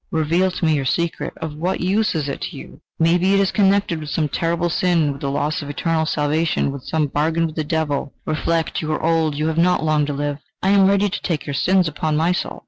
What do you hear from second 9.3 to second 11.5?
you have not long to live I am ready to take